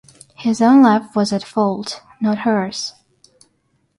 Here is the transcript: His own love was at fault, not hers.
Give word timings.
His 0.33 0.63
own 0.63 0.81
love 0.81 1.15
was 1.15 1.31
at 1.31 1.43
fault, 1.43 2.01
not 2.19 2.39
hers. 2.39 2.93